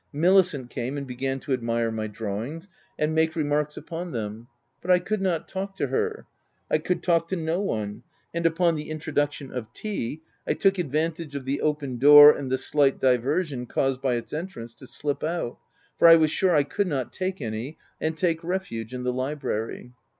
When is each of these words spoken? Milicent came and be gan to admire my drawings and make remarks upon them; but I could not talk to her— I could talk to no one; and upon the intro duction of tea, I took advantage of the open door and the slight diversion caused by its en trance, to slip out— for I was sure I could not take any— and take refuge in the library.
Milicent 0.11 0.71
came 0.71 0.97
and 0.97 1.05
be 1.05 1.13
gan 1.13 1.39
to 1.41 1.53
admire 1.53 1.91
my 1.91 2.07
drawings 2.07 2.67
and 2.97 3.13
make 3.13 3.35
remarks 3.35 3.77
upon 3.77 4.11
them; 4.13 4.47
but 4.81 4.89
I 4.89 4.97
could 4.97 5.21
not 5.21 5.47
talk 5.47 5.75
to 5.75 5.89
her— 5.89 6.25
I 6.71 6.79
could 6.79 7.03
talk 7.03 7.27
to 7.27 7.35
no 7.35 7.59
one; 7.59 8.01
and 8.33 8.47
upon 8.47 8.75
the 8.75 8.89
intro 8.89 9.13
duction 9.13 9.51
of 9.51 9.71
tea, 9.75 10.23
I 10.47 10.55
took 10.55 10.79
advantage 10.79 11.35
of 11.35 11.45
the 11.45 11.61
open 11.61 11.97
door 11.99 12.35
and 12.35 12.51
the 12.51 12.57
slight 12.57 12.99
diversion 12.99 13.67
caused 13.67 14.01
by 14.01 14.15
its 14.15 14.33
en 14.33 14.47
trance, 14.47 14.73
to 14.77 14.87
slip 14.87 15.23
out— 15.23 15.59
for 15.99 16.07
I 16.07 16.15
was 16.15 16.31
sure 16.31 16.55
I 16.55 16.63
could 16.63 16.87
not 16.87 17.13
take 17.13 17.39
any— 17.39 17.77
and 18.01 18.17
take 18.17 18.43
refuge 18.43 18.95
in 18.95 19.03
the 19.03 19.13
library. 19.13 19.91